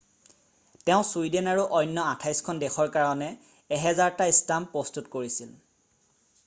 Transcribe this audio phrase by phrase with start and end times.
[0.89, 3.29] তেওঁ ছুইডেন আৰু অন্য 28 খন দেশৰ কাৰণে
[3.81, 5.55] 1,000টা ষ্টাম্প প্ৰস্তুত কৰিছিল